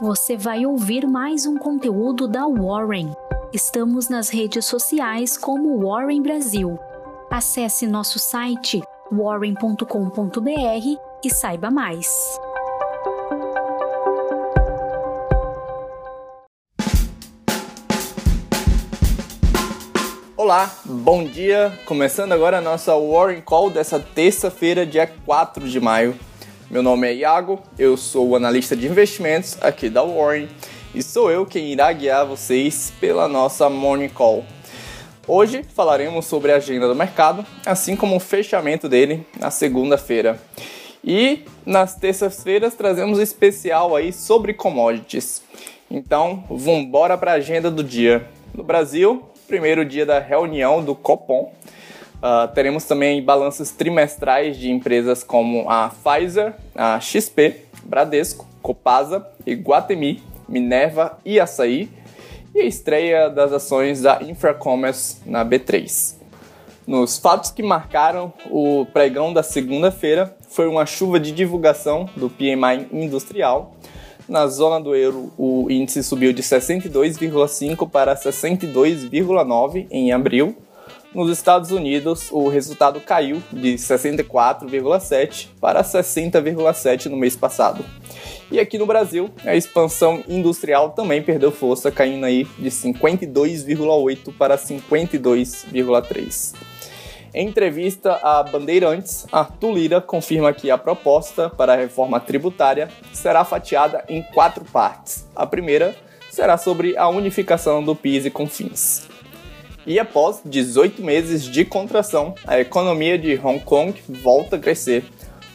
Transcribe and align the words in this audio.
você 0.00 0.34
vai 0.34 0.64
ouvir 0.64 1.06
mais 1.06 1.44
um 1.44 1.58
conteúdo 1.58 2.26
da 2.26 2.46
Warren. 2.46 3.12
Estamos 3.52 4.08
nas 4.08 4.30
redes 4.30 4.64
sociais 4.64 5.36
como 5.36 5.86
Warren 5.86 6.22
Brasil. 6.22 6.78
Acesse 7.30 7.86
nosso 7.86 8.18
site 8.18 8.80
warren.com.br 9.12 9.84
e 11.22 11.30
saiba 11.30 11.70
mais. 11.70 12.08
Olá, 20.34 20.74
bom 20.86 21.24
dia! 21.24 21.78
Começando 21.84 22.32
agora 22.32 22.56
a 22.58 22.62
nossa 22.62 22.96
Warren 22.96 23.42
Call 23.42 23.68
dessa 23.68 24.00
terça-feira, 24.00 24.86
dia 24.86 25.06
4 25.26 25.68
de 25.68 25.78
maio. 25.78 26.18
Meu 26.70 26.84
nome 26.84 27.08
é 27.08 27.12
Iago, 27.12 27.60
eu 27.76 27.96
sou 27.96 28.28
o 28.28 28.36
analista 28.36 28.76
de 28.76 28.86
investimentos 28.86 29.58
aqui 29.60 29.90
da 29.90 30.04
Warren 30.04 30.48
e 30.94 31.02
sou 31.02 31.28
eu 31.28 31.44
quem 31.44 31.72
irá 31.72 31.92
guiar 31.92 32.24
vocês 32.24 32.92
pela 33.00 33.26
nossa 33.26 33.68
Morning 33.68 34.08
Call. 34.08 34.44
Hoje 35.26 35.64
falaremos 35.74 36.26
sobre 36.26 36.52
a 36.52 36.56
agenda 36.58 36.86
do 36.86 36.94
mercado, 36.94 37.44
assim 37.66 37.96
como 37.96 38.14
o 38.14 38.20
fechamento 38.20 38.88
dele 38.88 39.26
na 39.36 39.50
segunda-feira. 39.50 40.40
E 41.02 41.40
nas 41.66 41.96
terças-feiras 41.96 42.76
trazemos 42.76 43.18
um 43.18 43.22
especial 43.22 43.96
aí 43.96 44.12
sobre 44.12 44.54
commodities. 44.54 45.42
Então, 45.90 46.44
vamos 46.48 46.84
embora 46.84 47.18
para 47.18 47.32
a 47.32 47.34
agenda 47.34 47.68
do 47.68 47.82
dia. 47.82 48.28
No 48.54 48.62
Brasil, 48.62 49.28
primeiro 49.48 49.84
dia 49.84 50.06
da 50.06 50.20
reunião 50.20 50.84
do 50.84 50.94
Copom. 50.94 51.52
Uh, 52.20 52.52
teremos 52.54 52.84
também 52.84 53.22
balanços 53.22 53.70
trimestrais 53.70 54.56
de 54.56 54.70
empresas 54.70 55.24
como 55.24 55.68
a 55.68 55.88
Pfizer, 55.88 56.54
a 56.74 57.00
XP, 57.00 57.64
Bradesco, 57.82 58.46
Copasa, 58.60 59.26
Iguatemi, 59.46 60.22
Minerva 60.48 61.18
e 61.24 61.40
Açaí, 61.40 61.88
e 62.54 62.60
a 62.60 62.64
estreia 62.64 63.30
das 63.30 63.52
ações 63.52 64.02
da 64.02 64.22
Infracommerce 64.22 65.18
na 65.24 65.44
B3. 65.44 66.16
Nos 66.86 67.18
fatos 67.18 67.50
que 67.50 67.62
marcaram 67.62 68.32
o 68.50 68.84
pregão 68.92 69.32
da 69.32 69.42
segunda-feira 69.42 70.36
foi 70.48 70.66
uma 70.66 70.84
chuva 70.84 71.18
de 71.18 71.32
divulgação 71.32 72.08
do 72.16 72.28
PMI 72.28 72.88
industrial, 72.92 73.76
na 74.30 74.46
zona 74.46 74.80
do 74.80 74.94
euro, 74.94 75.32
o 75.36 75.68
índice 75.68 76.04
subiu 76.04 76.32
de 76.32 76.40
62,5 76.40 77.90
para 77.90 78.14
62,9 78.14 79.88
em 79.90 80.12
abril. 80.12 80.56
Nos 81.12 81.28
Estados 81.28 81.72
Unidos, 81.72 82.28
o 82.30 82.48
resultado 82.48 83.00
caiu 83.00 83.42
de 83.52 83.74
64,7 83.74 85.48
para 85.60 85.82
60,7 85.82 87.06
no 87.06 87.16
mês 87.16 87.34
passado. 87.34 87.84
E 88.48 88.60
aqui 88.60 88.78
no 88.78 88.86
Brasil, 88.86 89.28
a 89.44 89.56
expansão 89.56 90.22
industrial 90.28 90.90
também 90.90 91.20
perdeu 91.20 91.50
força, 91.50 91.90
caindo 91.90 92.24
aí 92.26 92.44
de 92.56 92.70
52,8 92.70 94.32
para 94.38 94.56
52,3. 94.56 96.54
Em 97.34 97.48
entrevista 97.48 98.20
à 98.22 98.44
Bandeirantes, 98.44 99.26
Arthur 99.32 99.72
Lira 99.72 100.00
confirma 100.00 100.52
que 100.52 100.70
a 100.70 100.78
proposta 100.78 101.50
para 101.50 101.72
a 101.72 101.76
reforma 101.76 102.20
tributária 102.20 102.88
será 103.12 103.44
fatiada 103.44 104.04
em 104.08 104.22
quatro 104.22 104.64
partes. 104.64 105.28
A 105.34 105.44
primeira 105.44 105.96
será 106.30 106.56
sobre 106.56 106.96
a 106.96 107.08
unificação 107.08 107.82
do 107.82 107.96
PIS 107.96 108.26
e 108.26 108.30
CONFINS. 108.30 109.09
E 109.90 109.98
após 109.98 110.40
18 110.44 111.02
meses 111.02 111.42
de 111.42 111.64
contração, 111.64 112.36
a 112.46 112.60
economia 112.60 113.18
de 113.18 113.34
Hong 113.42 113.58
Kong 113.58 114.00
volta 114.08 114.54
a 114.54 114.58
crescer. 114.60 115.02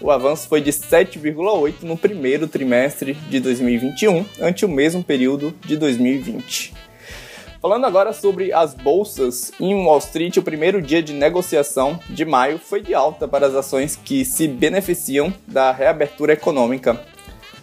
O 0.02 0.12
avanço 0.12 0.50
foi 0.50 0.60
de 0.60 0.74
7,8 0.74 1.84
no 1.84 1.96
primeiro 1.96 2.46
trimestre 2.46 3.14
de 3.14 3.40
2021, 3.40 4.26
ante 4.42 4.66
o 4.66 4.68
mesmo 4.68 5.02
período 5.02 5.56
de 5.66 5.78
2020. 5.78 6.74
Falando 7.62 7.86
agora 7.86 8.12
sobre 8.12 8.52
as 8.52 8.74
bolsas, 8.74 9.54
em 9.58 9.74
Wall 9.74 10.00
Street, 10.00 10.36
o 10.36 10.44
primeiro 10.44 10.82
dia 10.82 11.02
de 11.02 11.14
negociação 11.14 11.98
de 12.10 12.26
maio 12.26 12.60
foi 12.60 12.82
de 12.82 12.94
alta 12.94 13.30
para 13.30 13.48
as 13.48 13.56
ações 13.56 13.96
que 13.96 14.26
se 14.26 14.50
beneficiam 14.50 15.34
da 15.48 15.72
reabertura 15.72 16.34
econômica. 16.34 17.02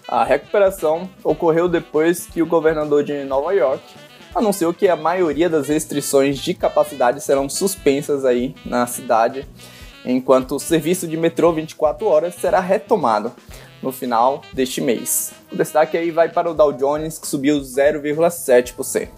A 0.09 0.25
recuperação 0.25 1.07
ocorreu 1.23 1.69
depois 1.69 2.25
que 2.25 2.41
o 2.41 2.47
governador 2.47 3.05
de 3.05 3.25
Nova 3.25 3.53
York 3.53 3.83
anunciou 4.35 4.73
que 4.73 4.89
a 4.89 4.97
maioria 4.97 5.49
das 5.49 5.69
restrições 5.69 6.39
de 6.39 6.55
capacidade 6.55 7.21
serão 7.23 7.49
suspensas 7.49 8.25
aí 8.25 8.55
na 8.65 8.87
cidade, 8.87 9.47
enquanto 10.05 10.57
o 10.57 10.61
serviço 10.61 11.07
de 11.07 11.17
metrô 11.17 11.53
24 11.53 12.07
horas 12.07 12.35
será 12.35 12.61
retomado 12.61 13.33
no 13.83 13.93
final 13.93 14.43
deste 14.53 14.81
mês. 14.81 15.33
O 15.51 15.57
destaque 15.57 15.97
aí 15.97 16.11
vai 16.11 16.29
para 16.29 16.51
o 16.51 16.55
Dow 16.55 16.73
Jones, 16.73 17.19
que 17.19 17.27
subiu 17.27 17.61
0,7%. 17.61 19.09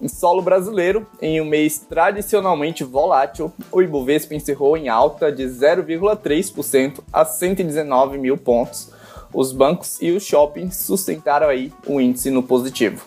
Em 0.00 0.08
solo 0.08 0.42
brasileiro, 0.42 1.06
em 1.20 1.40
um 1.40 1.44
mês 1.44 1.78
tradicionalmente 1.78 2.82
volátil, 2.82 3.52
o 3.70 3.80
Ibovespa 3.80 4.34
encerrou 4.34 4.76
em 4.76 4.88
alta 4.88 5.30
de 5.30 5.44
0,3% 5.44 6.98
a 7.12 7.24
119 7.24 8.18
mil 8.18 8.36
pontos. 8.36 8.90
Os 9.32 9.52
bancos 9.52 10.02
e 10.02 10.10
os 10.10 10.24
shoppings 10.24 10.76
sustentaram 10.76 11.48
aí 11.48 11.72
o 11.86 12.00
índice 12.00 12.30
no 12.30 12.42
positivo. 12.42 13.06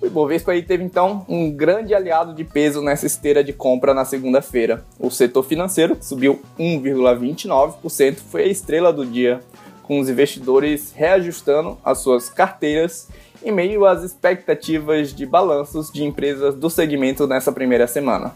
O 0.00 0.06
Ibovespa 0.06 0.52
aí 0.52 0.62
teve 0.62 0.84
então 0.84 1.26
um 1.28 1.50
grande 1.50 1.92
aliado 1.92 2.32
de 2.32 2.44
peso 2.44 2.80
nessa 2.80 3.04
esteira 3.06 3.42
de 3.42 3.52
compra 3.52 3.92
na 3.92 4.04
segunda-feira. 4.04 4.84
O 4.98 5.10
setor 5.10 5.42
financeiro, 5.42 5.96
que 5.96 6.06
subiu 6.06 6.40
1,29%, 6.58 8.16
foi 8.16 8.44
a 8.44 8.46
estrela 8.46 8.92
do 8.92 9.04
dia, 9.04 9.40
com 9.82 9.98
os 9.98 10.08
investidores 10.08 10.92
reajustando 10.94 11.76
as 11.84 11.98
suas 11.98 12.28
carteiras 12.28 13.08
em 13.42 13.50
meio 13.50 13.84
às 13.86 14.04
expectativas 14.04 15.12
de 15.12 15.26
balanços 15.26 15.90
de 15.90 16.04
empresas 16.04 16.54
do 16.54 16.70
segmento 16.70 17.26
nessa 17.26 17.50
primeira 17.50 17.88
semana. 17.88 18.32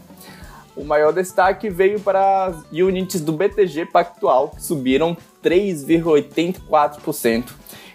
O 0.75 0.83
maior 0.83 1.13
destaque 1.13 1.69
veio 1.69 1.99
para 1.99 2.45
as 2.45 2.55
units 2.71 3.21
do 3.21 3.31
BTG 3.31 3.85
Pactual, 3.85 4.49
que 4.49 4.63
subiram 4.63 5.15
3,84%. 5.43 7.51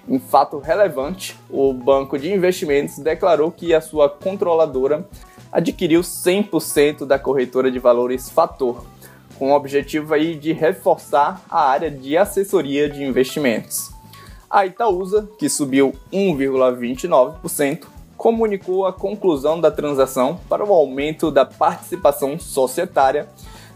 Em 0.08 0.18
fato 0.18 0.58
relevante, 0.58 1.38
o 1.50 1.70
banco 1.74 2.18
de 2.18 2.32
investimentos 2.32 2.98
declarou 2.98 3.50
que 3.52 3.74
a 3.74 3.80
sua 3.80 4.08
controladora 4.08 5.06
adquiriu 5.52 6.00
100% 6.00 7.04
da 7.04 7.18
corretora 7.18 7.70
de 7.70 7.78
valores 7.78 8.30
Fator, 8.30 8.86
com 9.38 9.52
o 9.52 9.54
objetivo 9.54 10.14
aí 10.14 10.34
de 10.34 10.52
reforçar 10.52 11.42
a 11.50 11.68
área 11.68 11.90
de 11.90 12.16
assessoria 12.16 12.88
de 12.88 13.04
investimentos. 13.04 13.90
A 14.48 14.64
Itaúsa, 14.64 15.28
que 15.38 15.46
subiu 15.46 15.92
1,29%, 16.10 17.84
comunicou 18.16 18.86
a 18.86 18.92
conclusão 18.94 19.60
da 19.60 19.70
transação 19.70 20.40
para 20.48 20.64
o 20.64 20.72
aumento 20.72 21.30
da 21.30 21.44
participação 21.44 22.38
societária 22.38 23.28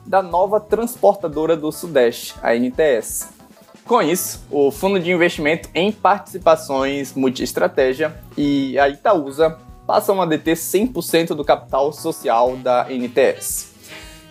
da 0.06 0.22
nova 0.22 0.58
transportadora 0.58 1.56
do 1.56 1.70
Sudeste, 1.70 2.34
a 2.42 2.54
NTS. 2.54 3.28
Com 3.86 4.00
isso, 4.00 4.44
o 4.50 4.70
fundo 4.70 5.00
de 5.00 5.10
investimento 5.10 5.68
em 5.74 5.90
participações 5.90 7.14
multiestratégia 7.14 8.14
e 8.36 8.78
a 8.78 8.88
Itaúsa 8.88 9.58
passam 9.86 10.22
a 10.22 10.26
deter 10.26 10.56
100% 10.56 11.34
do 11.34 11.44
capital 11.44 11.92
social 11.92 12.56
da 12.56 12.86
NTS. 12.88 13.72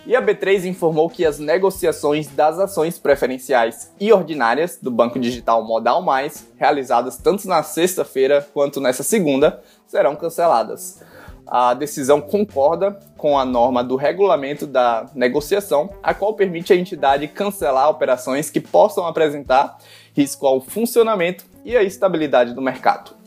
E 0.04 0.16
a 0.16 0.22
B3 0.22 0.64
informou 0.64 1.08
que 1.08 1.24
as 1.24 1.38
negociações 1.38 2.26
das 2.26 2.58
ações 2.58 2.98
preferenciais 2.98 3.92
e 4.00 4.12
ordinárias 4.12 4.78
do 4.82 4.90
Banco 4.90 5.18
Digital 5.18 5.62
Modal 5.64 6.02
Mais, 6.02 6.48
realizadas 6.56 7.18
tanto 7.18 7.46
na 7.46 7.62
sexta-feira 7.62 8.44
quanto 8.52 8.80
nessa 8.80 9.04
segunda, 9.04 9.62
serão 9.86 10.16
canceladas. 10.16 11.00
A 11.46 11.74
decisão 11.74 12.20
concorda 12.20 12.98
com 13.16 13.38
a 13.38 13.44
norma 13.44 13.82
do 13.82 13.96
regulamento 13.96 14.66
da 14.66 15.06
negociação, 15.14 15.90
a 16.02 16.14
qual 16.14 16.34
permite 16.34 16.72
à 16.72 16.76
entidade 16.76 17.28
cancelar 17.28 17.90
operações 17.90 18.48
que 18.50 18.60
possam 18.60 19.06
apresentar 19.06 19.78
risco 20.14 20.46
ao 20.46 20.60
funcionamento 20.60 21.44
e 21.64 21.76
à 21.76 21.82
estabilidade 21.82 22.54
do 22.54 22.62
mercado. 22.62 23.22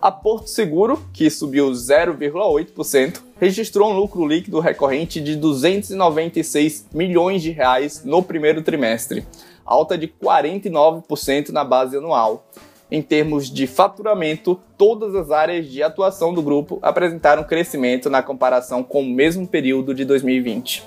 A 0.00 0.12
Porto 0.12 0.48
Seguro, 0.48 1.02
que 1.12 1.28
subiu 1.30 1.70
0,8%, 1.70 3.22
registrou 3.40 3.90
um 3.90 3.96
lucro 3.96 4.26
líquido 4.26 4.60
recorrente 4.60 5.20
de 5.20 5.34
296 5.34 6.88
milhões 6.92 7.42
de 7.42 7.50
reais 7.50 8.04
no 8.04 8.22
primeiro 8.22 8.62
trimestre, 8.62 9.26
alta 9.64 9.96
de 9.96 10.06
49% 10.06 11.48
na 11.48 11.64
base 11.64 11.96
anual. 11.96 12.46
Em 12.88 13.02
termos 13.02 13.50
de 13.50 13.66
faturamento, 13.66 14.60
todas 14.78 15.12
as 15.16 15.32
áreas 15.32 15.68
de 15.68 15.82
atuação 15.82 16.32
do 16.32 16.40
grupo 16.40 16.78
apresentaram 16.80 17.42
crescimento 17.42 18.08
na 18.08 18.22
comparação 18.22 18.84
com 18.84 19.00
o 19.00 19.10
mesmo 19.10 19.46
período 19.46 19.92
de 19.92 20.04
2020. 20.04 20.84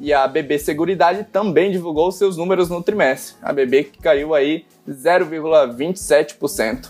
E 0.00 0.12
a 0.12 0.26
BB 0.26 0.58
Seguridade 0.58 1.24
também 1.30 1.70
divulgou 1.70 2.10
seus 2.10 2.36
números 2.36 2.68
no 2.70 2.82
trimestre. 2.82 3.36
A 3.42 3.52
BB 3.52 3.84
que 3.84 3.98
caiu 3.98 4.34
aí 4.34 4.64
0,27%. 4.88 6.88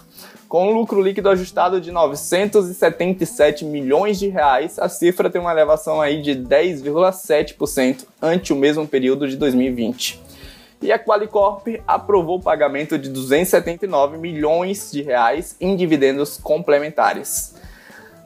Com 0.49 0.69
um 0.69 0.73
lucro 0.73 1.03
líquido 1.03 1.29
ajustado 1.31 1.81
de 1.81 1.91
977 1.91 3.65
milhões 3.65 4.21
de 4.21 4.29
reais, 4.29 4.79
a 4.79 4.89
cifra 4.89 5.29
tem 5.29 5.41
uma 5.41 5.51
elevação 5.51 6.01
aí 6.01 6.23
de 6.23 6.37
10,7% 6.37 8.05
ante 8.23 8.53
o 8.53 8.57
mesmo 8.57 8.87
período 8.87 9.27
de 9.27 9.37
2020. 9.37 10.23
E 10.83 10.93
a 10.93 10.99
Qualicorp 10.99 11.67
aprovou 11.87 12.39
o 12.39 12.43
pagamento 12.43 12.99
de 12.99 13.09
279 13.09 14.19
milhões 14.19 14.91
de 14.93 15.03
reais 15.03 15.57
em 15.61 15.77
dividendos 15.77 16.37
complementares. 16.37 17.55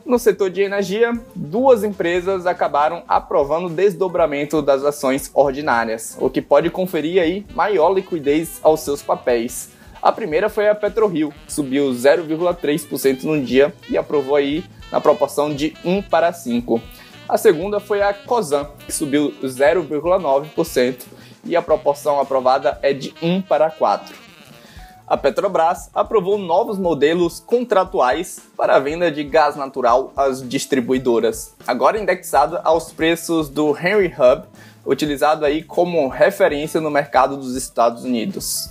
No 0.05 0.19
setor 0.19 0.49
de 0.49 0.63
energia, 0.63 1.13
duas 1.35 1.85
empresas 1.85 2.47
acabaram 2.47 3.03
aprovando 3.07 3.67
o 3.67 3.71
desdobramento 3.71 4.63
das 4.63 4.83
ações 4.83 5.31
ordinárias, 5.35 6.17
o 6.19 6.31
que 6.31 6.41
pode 6.41 6.71
conferir 6.71 7.21
aí 7.21 7.47
maior 7.55 7.93
liquidez 7.93 8.59
aos 8.63 8.81
seus 8.81 9.03
papéis. 9.03 9.69
A 10.01 10.11
primeira 10.11 10.49
foi 10.49 10.67
a 10.69 10.75
PetroRio, 10.75 11.31
que 11.47 11.53
subiu 11.53 11.91
0,3% 11.91 13.25
no 13.25 13.45
dia 13.45 13.75
e 13.91 13.99
aprovou 13.99 14.37
aí 14.37 14.65
na 14.91 14.99
proporção 14.99 15.55
de 15.55 15.75
1 15.85 16.01
para 16.03 16.33
5. 16.33 16.81
A 17.29 17.37
segunda 17.37 17.79
foi 17.79 18.01
a 18.01 18.15
Cosan, 18.15 18.67
que 18.87 18.93
subiu 18.93 19.35
0,9% 19.43 21.05
e 21.45 21.57
a 21.57 21.63
proporção 21.63 22.21
aprovada 22.21 22.79
é 22.83 22.93
de 22.93 23.15
1 23.23 23.43
para 23.43 23.71
4 23.71 24.29
a 25.09 25.17
Petrobras 25.17 25.89
aprovou 25.95 26.37
novos 26.37 26.79
modelos 26.79 27.41
contratuais 27.41 28.41
para 28.55 28.77
a 28.77 28.79
venda 28.79 29.11
de 29.11 29.25
gás 29.25 29.57
natural 29.57 30.13
às 30.15 30.47
distribuidoras, 30.47 31.55
agora 31.67 31.99
indexado 31.99 32.61
aos 32.63 32.93
preços 32.93 33.49
do 33.49 33.71
Henry 33.71 34.09
Hub, 34.09 34.43
utilizado 34.85 35.47
aí 35.47 35.63
como 35.63 36.09
referência 36.09 36.79
no 36.79 36.91
mercado 36.91 37.39
dos 37.39 37.57
Estados 37.57 38.05
Unidos. 38.05 38.69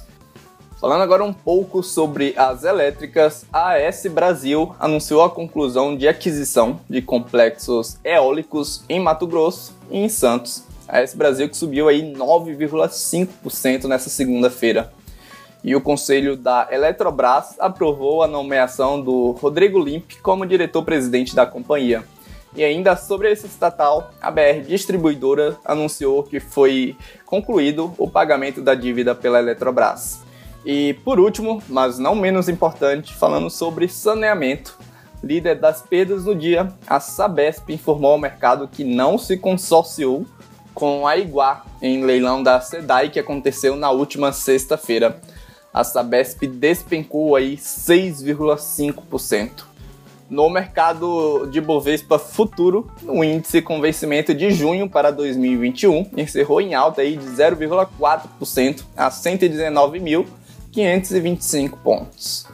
Falando 0.79 1.01
agora 1.01 1.23
um 1.23 1.33
pouco 1.33 1.81
sobre 1.81 2.35
as 2.37 2.63
elétricas, 2.63 3.43
a 3.51 3.73
AS 3.73 4.05
Brasil 4.05 4.75
anunciou 4.79 5.23
a 5.23 5.31
conclusão 5.31 5.97
de 5.97 6.07
aquisição 6.07 6.79
de 6.87 7.01
complexos 7.01 7.97
eólicos 8.03 8.83
em 8.87 8.99
Mato 8.99 9.25
Grosso 9.25 9.73
e 9.89 9.97
em 9.97 10.07
Santos. 10.07 10.66
AS 10.87 11.13
Brasil 11.13 11.49
que 11.49 11.57
subiu 11.57 11.87
aí 11.87 12.13
9,5% 12.13 13.85
nessa 13.85 14.09
segunda-feira 14.09 14.91
e 15.63 15.75
o 15.75 15.81
conselho 15.81 16.37
da 16.37 16.67
Eletrobras 16.71 17.55
aprovou 17.59 18.23
a 18.23 18.27
nomeação 18.27 19.01
do 19.01 19.31
Rodrigo 19.31 19.79
Limp 19.79 20.13
como 20.21 20.45
diretor-presidente 20.45 21.35
da 21.35 21.45
companhia. 21.45 22.03
E 22.55 22.63
ainda 22.63 22.95
sobre 22.95 23.31
esse 23.31 23.45
estatal, 23.47 24.11
a 24.21 24.31
BR 24.31 24.61
Distribuidora 24.65 25.57
anunciou 25.65 26.23
que 26.23 26.39
foi 26.39 26.95
concluído 27.25 27.93
o 27.97 28.09
pagamento 28.09 28.61
da 28.61 28.73
dívida 28.73 29.13
pela 29.13 29.39
Eletrobras. 29.39 30.21
E 30.65 30.93
por 31.03 31.19
último, 31.19 31.61
mas 31.67 31.99
não 31.99 32.15
menos 32.15 32.49
importante, 32.49 33.13
falando 33.13 33.49
sobre 33.49 33.87
saneamento, 33.87 34.77
líder 35.23 35.59
das 35.59 35.81
perdas 35.81 36.25
no 36.25 36.33
dia, 36.33 36.71
a 36.87 36.99
Sabesp 36.99 37.69
informou 37.73 38.11
ao 38.11 38.17
mercado 38.17 38.67
que 38.67 38.83
não 38.83 39.17
se 39.17 39.37
consorciou 39.37 40.25
com 40.77 41.05
a 41.07 41.17
Iguá 41.17 41.65
em 41.81 42.03
leilão 42.03 42.43
da 42.43 42.61
SEDAI 42.61 43.09
que 43.09 43.19
aconteceu 43.19 43.75
na 43.75 43.89
última 43.89 44.31
sexta-feira 44.31 45.19
a 45.73 45.83
Sabesp 45.83 46.45
despencou 46.45 47.35
aí 47.35 47.57
6,5%. 47.57 49.65
No 50.29 50.47
mercado 50.51 51.47
de 51.51 51.59
Bovespa 51.59 52.19
futuro, 52.19 52.91
o 53.03 53.23
índice 53.23 53.59
com 53.59 53.81
vencimento 53.81 54.35
de 54.35 54.51
junho 54.51 54.87
para 54.87 55.09
2021 55.09 56.11
encerrou 56.15 56.61
em 56.61 56.75
alta 56.75 57.01
aí 57.01 57.17
de 57.17 57.25
0,4% 57.25 58.83
a 58.95 59.09
119.525 59.09 61.71
pontos. 61.83 62.45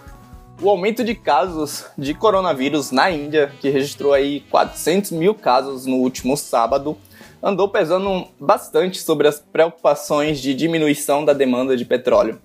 O 0.62 0.69
aumento 0.69 1.04
de 1.04 1.14
casos 1.14 1.84
de 1.98 2.14
coronavírus 2.14 2.92
na 2.92 3.12
Índia, 3.12 3.52
que 3.60 3.69
registrou 3.69 4.14
aí 4.14 4.40
400 4.50 5.12
mil 5.12 5.36
casos 5.36 5.86
no 5.86 5.98
último 5.98 6.38
sábado, 6.38 6.98
andou 7.44 7.68
pesando 7.68 8.25
bastante 8.40 9.01
sobre 9.01 9.28
as 9.28 9.40
preocupações 9.40 10.40
de 10.40 10.54
diminuição 10.54 11.25
da 11.25 11.34
demanda 11.34 11.75
de 11.75 11.84
petróleo. 11.84 12.42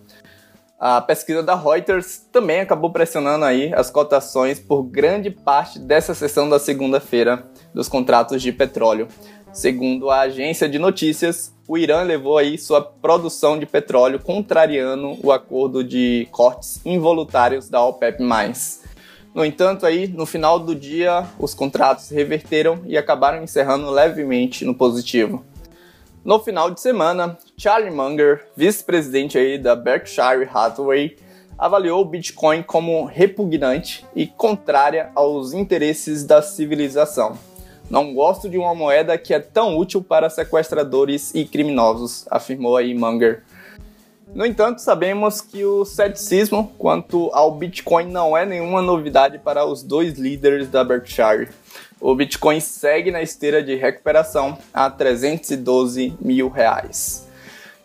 A 0.80 1.00
pesquisa 1.00 1.42
da 1.42 1.54
Reuters 1.54 2.18
também 2.32 2.60
acabou 2.60 2.90
pressionando 2.90 3.44
aí 3.44 3.72
as 3.74 3.90
cotações 3.90 4.58
por 4.58 4.82
grande 4.82 5.30
parte 5.30 5.78
dessa 5.78 6.14
sessão 6.14 6.48
da 6.48 6.58
segunda-feira 6.58 7.48
dos 7.72 7.88
contratos 7.88 8.42
de 8.42 8.52
petróleo. 8.52 9.08
Segundo 9.52 10.10
a 10.10 10.20
agência 10.20 10.68
de 10.68 10.78
notícias, 10.78 11.52
o 11.66 11.76
Irã 11.76 12.02
levou 12.02 12.38
aí 12.38 12.56
sua 12.56 12.80
produção 12.80 13.58
de 13.58 13.66
petróleo 13.66 14.20
contrariando 14.20 15.16
o 15.24 15.32
acordo 15.32 15.82
de 15.82 16.28
cortes 16.30 16.80
involuntários 16.84 17.68
da 17.68 17.82
OPEP+. 17.84 18.22
No 19.38 19.44
entanto, 19.44 19.86
aí, 19.86 20.08
no 20.08 20.26
final 20.26 20.58
do 20.58 20.74
dia, 20.74 21.24
os 21.38 21.54
contratos 21.54 22.08
reverteram 22.08 22.80
e 22.86 22.98
acabaram 22.98 23.40
encerrando 23.40 23.88
levemente 23.88 24.64
no 24.64 24.74
positivo. 24.74 25.44
No 26.24 26.40
final 26.40 26.72
de 26.72 26.80
semana, 26.80 27.38
Charlie 27.56 27.94
Munger, 27.94 28.48
vice-presidente 28.56 29.38
aí 29.38 29.56
da 29.56 29.76
Berkshire 29.76 30.48
Hathaway, 30.52 31.16
avaliou 31.56 32.02
o 32.02 32.04
Bitcoin 32.04 32.64
como 32.64 33.04
repugnante 33.04 34.04
e 34.12 34.26
contrária 34.26 35.12
aos 35.14 35.52
interesses 35.52 36.24
da 36.24 36.42
civilização. 36.42 37.38
Não 37.88 38.12
gosto 38.12 38.50
de 38.50 38.58
uma 38.58 38.74
moeda 38.74 39.16
que 39.16 39.32
é 39.32 39.38
tão 39.38 39.78
útil 39.78 40.02
para 40.02 40.28
sequestradores 40.28 41.32
e 41.32 41.44
criminosos, 41.44 42.26
afirmou 42.28 42.76
aí 42.76 42.92
Munger. 42.92 43.44
No 44.34 44.44
entanto, 44.44 44.80
sabemos 44.80 45.40
que 45.40 45.64
o 45.64 45.84
ceticismo 45.84 46.72
quanto 46.78 47.30
ao 47.32 47.52
Bitcoin 47.52 48.06
não 48.06 48.36
é 48.36 48.44
nenhuma 48.44 48.82
novidade 48.82 49.38
para 49.38 49.64
os 49.64 49.82
dois 49.82 50.18
líderes 50.18 50.68
da 50.68 50.84
Berkshire 50.84 51.48
o 52.00 52.14
Bitcoin 52.14 52.60
segue 52.60 53.10
na 53.10 53.20
esteira 53.20 53.60
de 53.62 53.74
recuperação 53.74 54.56
a 54.72 54.88
312 54.88 56.14
mil 56.20 56.48
reais. 56.48 57.26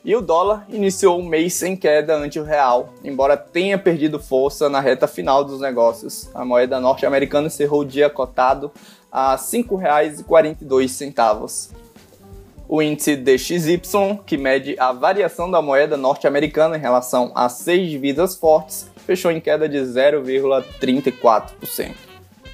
E 0.05 0.15
o 0.15 0.21
dólar 0.21 0.65
iniciou 0.69 1.19
o 1.19 1.23
mês 1.23 1.61
em 1.63 1.75
queda 1.75 2.15
ante 2.15 2.39
o 2.39 2.43
real, 2.43 2.93
embora 3.03 3.35
tenha 3.37 3.75
perdido 3.77 4.19
força 4.19 4.69
na 4.69 4.79
reta 4.81 5.07
final 5.07 5.43
dos 5.43 5.59
negócios. 5.61 6.29
A 6.33 6.45
moeda 6.45 6.79
norte-americana 6.79 7.47
encerrou 7.47 7.81
o 7.81 7.85
dia 7.85 8.09
cotado 8.09 8.71
a 9.11 9.31
R$ 9.31 9.37
5,42. 9.37 11.82
O 12.73 12.81
índice 12.81 13.15
DXY, 13.15 14.19
que 14.25 14.35
mede 14.35 14.75
a 14.79 14.91
variação 14.91 15.51
da 15.51 15.61
moeda 15.61 15.95
norte-americana 15.95 16.75
em 16.75 16.79
relação 16.79 17.31
a 17.35 17.47
seis 17.47 17.87
divisas 17.87 18.35
fortes, 18.35 18.89
fechou 19.05 19.29
em 19.29 19.39
queda 19.39 19.69
de 19.69 19.77
0,34%. 19.77 21.91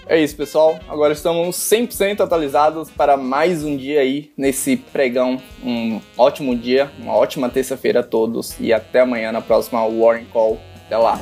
É 0.06 0.22
isso, 0.22 0.36
pessoal. 0.36 0.78
Agora 0.90 1.14
estamos 1.14 1.56
100% 1.56 2.20
atualizados 2.20 2.90
para 2.90 3.16
mais 3.16 3.64
um 3.64 3.78
dia 3.78 4.02
aí 4.02 4.30
nesse 4.36 4.76
pregão. 4.76 5.42
Um 5.64 6.02
ótimo 6.18 6.54
dia, 6.54 6.92
uma 7.00 7.16
ótima 7.16 7.48
terça-feira 7.48 8.02
a 8.02 8.04
todos 8.04 8.60
e 8.60 8.74
até 8.74 9.00
amanhã 9.00 9.32
na 9.32 9.40
próxima 9.40 9.88
Warren 9.88 10.26
Call. 10.26 10.60
Até 10.86 10.98
lá. 10.98 11.18